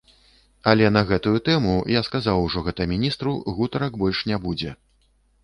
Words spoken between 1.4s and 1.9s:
тэму,